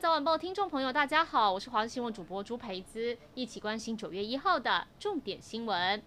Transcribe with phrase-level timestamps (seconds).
[0.00, 6.00] 早晚报听众朋友，大家好，我是华视新闻主播朱培姿，一起关心九月一号的重点新闻。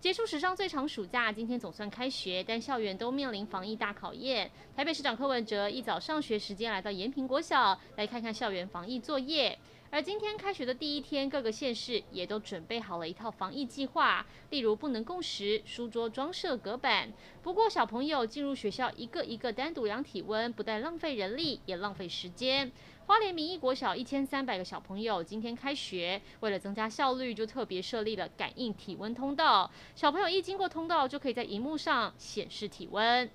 [0.00, 4.50] 结束史上最长暑假，今天总算开学，但校园都面临防疫大考验。
[4.74, 9.56] 台北市长柯文哲一早上学时间来到延平国小，来看看校园防疫作业。
[9.90, 17.12] 而今天开学的第一天，各个县市也都准备好了一套防疫计划，例如不能共食、书桌装设隔板。
[17.42, 22.72] 不过小朋友进入学校一个一个单独量体温，不但浪费人力，也浪费时间。
[23.04, 33.28] 花莲民意国小一千三百个小朋友今天开学，为了增加效率，就特别设立了感应体温通道，小朋友一经过通道，就可以在荧幕上显示体温。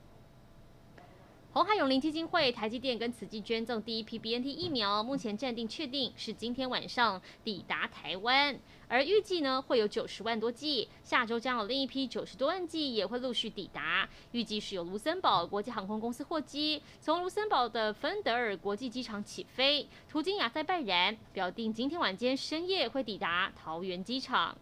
[1.58, 8.56] 鸿海永龄基金会、台积电跟慈济捐赠第一批 BNT 疫苗，目前暂定确定是今天晚上抵达台湾，
[8.88, 24.56] 而预计呢会有九十万多剂，下周将有另一批九十多万剂也会陆续抵达，预计是由卢森堡国际航空公司货机从卢森堡的芬德尔国际机场起飞，途经亚塞拜然，表定今天晚间深夜会抵达桃园机场。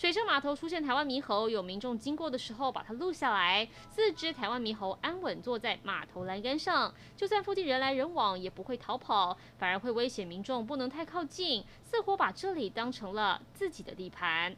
[0.00, 3.68] 水社码头出现台湾猕猴，有民众经过的时候把它录下来。
[3.90, 14.56] 四只台湾猕猴安稳坐在码头栏杆上，就算附近人来人往也不会逃跑，反而会威胁民众不能太靠近，似乎把这里当成了自己的地盘。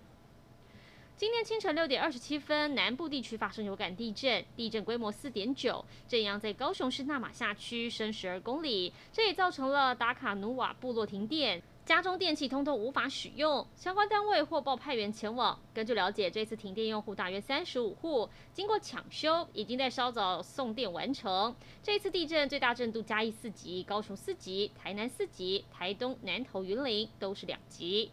[1.17, 11.61] 今天清晨六点二十七分，南部地区发生有感地震，地震规模四点九，震央在高雄市纳玛夏区，深十二公里，这也造成了达卡努瓦部落停电。
[11.93, 15.61] 家中电器通通无法使用，相关单位或报派员前往。
[15.75, 21.55] 根据了解，这次停电用户大约三十五户，经过抢修，已经在稍早送电完成。
[21.83, 28.11] 这次地震最大震度嘉义四级，高雄四级，台南四级，台东南投云林都是两级。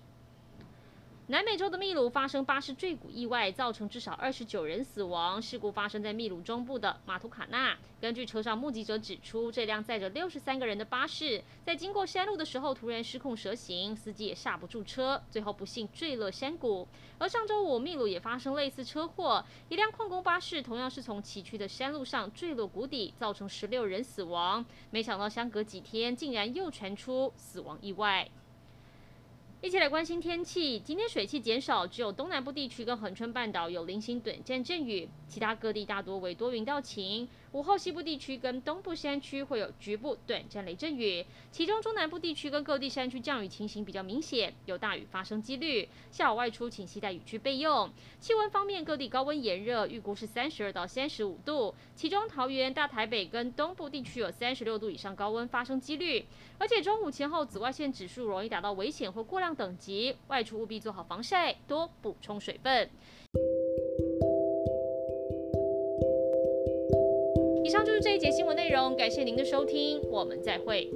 [1.32, 5.40] 南美洲的秘鲁发生巴士坠谷意外，造成至少二十九人死亡。
[5.40, 7.78] 事故发生在秘鲁中部的马图卡纳。
[8.02, 16.88] 根据车上目击者指出，这辆载着六十三个人的巴士在经过山路的时候突然失控蛇行，司机也刹不住车，最后不幸坠落山谷。
[17.20, 24.66] 而上周五，秘鲁也发生类似车祸，一辆矿工巴士同样是从崎岖的山路上坠落谷底，造成十六人死亡。
[24.90, 28.28] 没想到相隔几天，竟然又传出死亡意外。
[29.62, 30.80] 一起来关心天气。
[30.80, 37.28] 今天水汽减少，只有东南部地区跟恒春半岛有零星短暂阵雨，其他各地大多为多云到晴。
[37.52, 45.90] 午后西部地区跟东部山区会有局部短暂雷阵雨，其中中南部地区跟各地山区降雨情形比较明显，有大雨发生几率。
[46.10, 47.90] 下午外出请携带雨具备用。
[48.22, 56.26] 气温方面，各地高温炎热，预估是三十二到三十五度，其中桃园、大台北跟东部地区有三十六度以上高温发生几率。
[56.60, 62.90] 而且中午前后紫外线指数容易达到危险或过量等级，外出务必做好防晒，多补充水分。
[67.64, 70.90] 以上就是这一节新闻内容，感谢您的收听，我们再会。